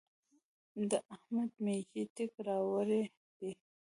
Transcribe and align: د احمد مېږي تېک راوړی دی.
د 0.89 0.91
احمد 1.15 1.51
مېږي 1.63 2.03
تېک 2.15 2.33
راوړی 2.47 3.03
دی. 3.39 3.51